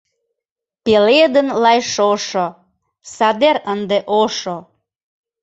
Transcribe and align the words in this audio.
Пеледын 0.83 1.47
лай 1.63 1.79
шошо. 1.93 2.47
Садер 3.15 3.55
ынде 3.73 3.97
ошо. 4.21 4.57